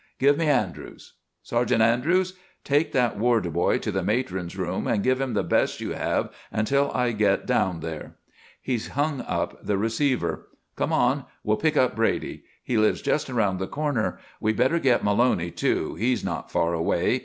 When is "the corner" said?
13.59-14.17